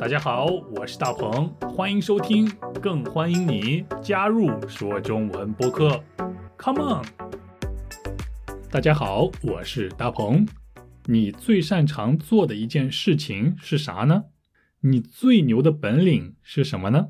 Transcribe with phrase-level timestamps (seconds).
[0.00, 0.46] 大家好，
[0.76, 2.48] 我是大鹏，欢迎收听，
[2.80, 6.00] 更欢迎你加入说中文播客。
[6.56, 7.04] Come on！
[8.70, 10.46] 大家好，我是大鹏。
[11.06, 14.26] 你最擅长做的一件事情是啥呢？
[14.82, 17.08] 你最牛的本领是什么呢？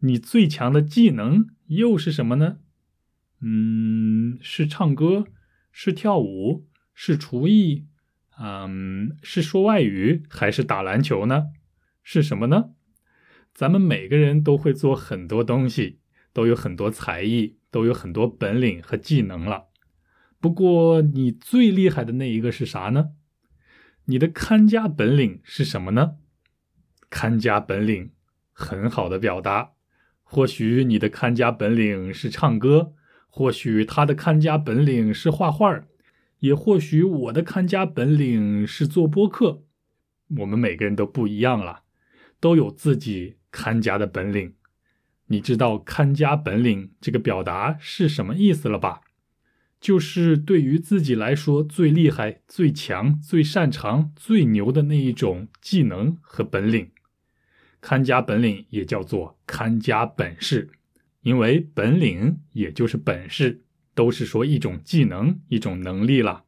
[0.00, 2.58] 你最强的技能又是什么呢？
[3.40, 5.24] 嗯，是唱歌，
[5.72, 7.86] 是跳舞，是厨艺，
[8.38, 11.46] 嗯，是说外语，还是打篮球呢？
[12.04, 12.74] 是什么呢？
[13.52, 15.98] 咱们每个人都会做很多东西，
[16.32, 19.64] 都有很多才艺，都有很多本领和技能了。
[20.38, 23.12] 不过，你最厉害的那一个是啥呢？
[24.04, 26.16] 你的看家本领是什么呢？
[27.08, 28.10] 看家本领
[28.52, 29.70] 很好的表达。
[30.22, 32.92] 或许你的看家本领是唱歌，
[33.28, 35.84] 或许他的看家本领是画画，
[36.40, 39.62] 也或许我的看家本领是做播客。
[40.38, 41.83] 我们每个人都不一样了。
[42.44, 44.52] 都有自己看家的本领，
[45.28, 49.00] 你知道“看家本领”这个表达是什么意思了吧？
[49.80, 56.90] 就是对于自己来说最厉害、最强、最擅长、最牛的那一种技能和本领。
[57.80, 60.68] 看家本领也叫做看家本事，
[61.22, 63.62] 因为本领也就是本事，
[63.94, 66.44] 都是说一种技能、一种能力了。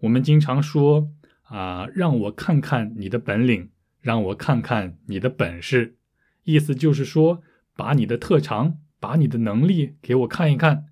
[0.00, 1.08] 我们经常说
[1.44, 3.70] 啊，让我看看你的本领。
[4.04, 5.96] 让我看看你的本事，
[6.42, 7.42] 意思就是说，
[7.74, 10.88] 把你的特长，把你的能力给我看一看。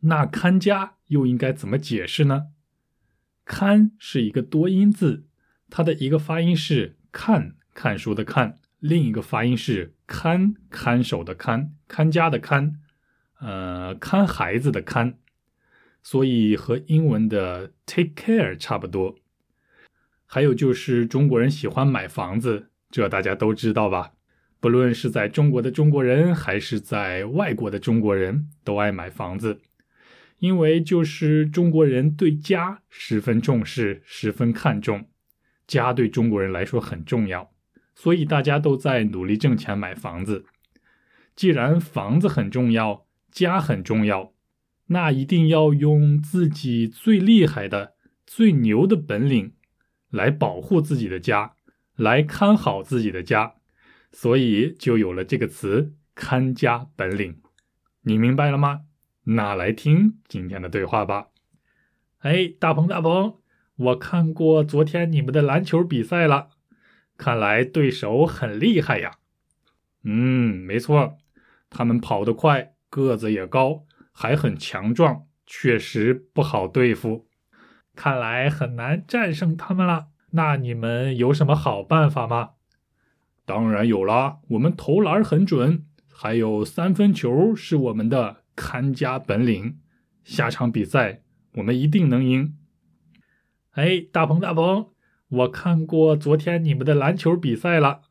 [0.00, 2.48] 那看家又应该怎么解释呢？
[3.44, 5.28] 看是一个多音字，
[5.70, 12.80] 它的一个发音是看，看书的看，另一个发音是看，看守的看，看家的看，
[13.38, 15.16] 呃，看孩子的看，
[16.02, 19.14] 所以和英文的 take care 差不多。
[20.30, 24.12] 还有就是中国人喜欢买房子，这大家都知道吧？
[24.60, 29.62] 不论是在中国的中国人，还是在外国的中国人，都爱买房子，
[30.40, 35.08] 因为就是中国人对家十分重视，十分看重，
[35.66, 37.50] 家对中国人来说很重要，
[37.94, 40.44] 所以大家都在努力挣钱买房子。
[41.34, 44.34] 既然房子很重要，家很重要，
[44.88, 47.94] 那一定要用自己最厉害的、
[48.26, 49.54] 最牛的本领。
[50.10, 51.54] 来保护自己的家，
[51.96, 53.54] 来看好自己的家，
[54.12, 57.40] 所以就有了这个词“看家本领”。
[58.02, 58.82] 你明白了吗？
[59.24, 61.28] 那来听今天的对话吧。
[62.20, 63.40] 哎，大鹏大鹏，
[63.76, 66.48] 我看过昨天你们的篮球比赛了，
[67.16, 69.18] 看来对手很厉害呀。
[70.04, 71.18] 嗯，没错，
[71.68, 77.28] 他们跑得快，个子也高，还很强壮，确实不好对付。
[77.98, 80.06] 看来很难战胜他们了。
[80.30, 82.50] 那你们有什么好办法吗？
[83.44, 89.80] 当然有啦，我们投篮很准，还有三分球是我们的看家本领。
[90.22, 91.22] 下场比赛
[91.54, 92.56] 我们一定能赢。
[93.72, 94.92] 哎，大鹏大鹏，
[95.28, 98.02] 我看过昨天你们的篮球比赛了，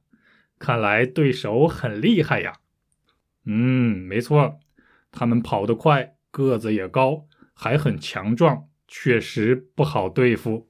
[0.60, 2.56] 看来对手很厉害呀。
[3.46, 4.60] 嗯，没错，
[5.14, 8.66] 他们跑得快，个子也高，还很强壮。
[8.88, 10.70] 确实不好对付，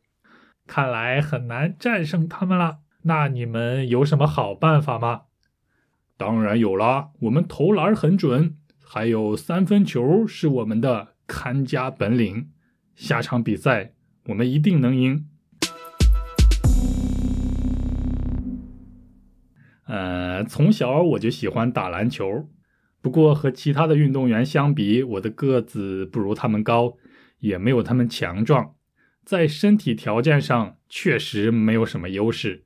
[0.66, 2.80] 看来很难战胜他们了。
[3.04, 5.22] 那你们有什么好办法吗？
[6.18, 12.50] 当然有啦，我们投篮很准，还有三分球是我们的看家本领。
[12.96, 13.94] 下场比赛
[14.26, 15.28] 我们一定能赢。
[19.86, 22.50] 呃，从小我就喜欢打篮球，
[23.00, 26.98] 不过和其他的运动员相比，我的个子不如他们高。
[27.40, 28.76] 也没有他们强壮，
[29.24, 32.66] 在身体条件上确实没有什么优势，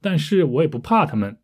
[0.00, 1.38] 但是我也不怕他们，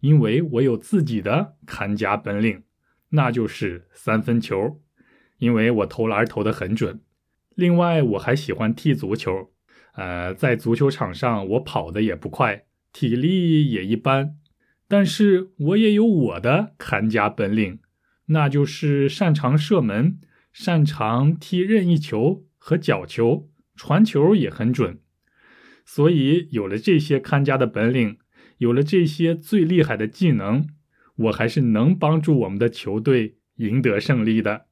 [0.00, 2.62] 因为我有自己的看家本领，
[3.10, 4.80] 那就是三分球，
[5.38, 7.00] 因为我投篮投得很准。
[7.54, 9.50] 另外，我还喜欢踢足球，
[9.94, 14.36] 呃，在足球场上我跑得也不快，体力也一般，
[14.88, 17.80] 但是我也有我的看家本领，
[18.26, 20.20] 那就是擅长射门。
[20.52, 25.00] 擅长踢任意球和角球，传球也很准，
[25.84, 28.18] 所以有了这些看家的本领，
[28.58, 30.66] 有了这些最厉害的技能，
[31.16, 34.66] 我还是能帮助我们的球队赢得胜利的。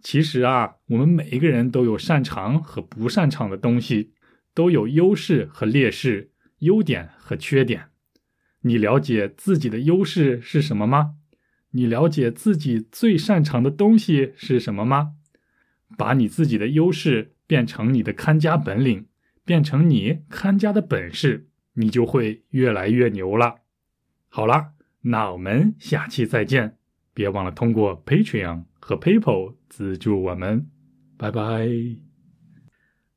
[0.00, 4.12] 其实啊，我们每一个人都有擅长和不擅长的东西，
[4.54, 7.90] 都有优势和劣势，优点和缺点。
[8.62, 11.16] 你了解自己的优势是什么吗？
[11.72, 15.14] 你了解自己最擅长的东西是什么吗？
[15.98, 19.08] 把你自己的优势变成你的看家本领，
[19.44, 23.56] 变成你看家的本事，你就会越来越牛了。
[24.28, 24.72] 好了，
[25.02, 26.78] 那我们下期再见。
[27.14, 30.70] 别忘了通过 Patreon 和 PayPal 资助我们，
[31.18, 31.68] 拜拜。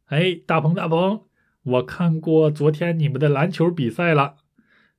[0.07, 1.23] 哎，大鹏大鹏，
[1.63, 4.35] 我看过昨天你们的篮球比赛了，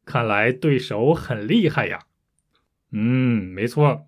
[0.07, 2.07] 看来对手很厉害呀。
[2.99, 4.07] 嗯，没错，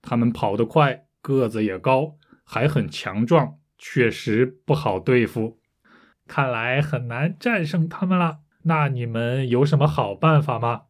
[0.00, 5.58] 他们跑得快，个子也高，还很强壮，确实不好对付。
[6.26, 8.38] 看来很难战胜他们了。
[8.62, 10.84] 那你们有什么好办法吗？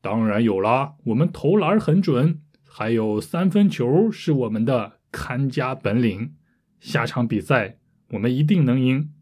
[0.00, 2.40] 当然有啦，我们投篮很准。
[2.66, 6.34] 还有三分球是我们的看家本领，
[6.80, 7.76] 下场比赛
[8.12, 9.12] 我们一定能赢。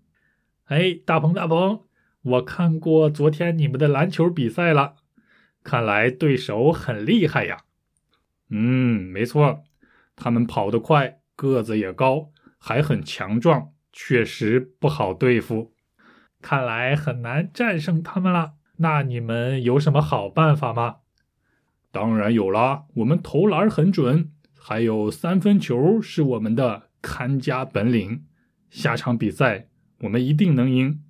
[0.66, 1.82] 哎，大鹏大鹏，
[2.22, 4.94] 我看过昨天你们的篮球比赛了，
[5.62, 7.58] 看来对手很厉害呀。
[8.50, 9.64] 嗯，没错，
[10.16, 15.72] 他们跑得快，个子也高，还很强壮，确实不好对付。
[16.40, 18.54] 看来很难战胜他们了。
[18.78, 20.96] 那你们有什么好办法吗？
[21.90, 28.24] 当然有啦，我们投篮很准，还有三分球是我们的看家本领。
[28.70, 29.68] 下场比赛
[30.00, 31.02] 我们一定能赢。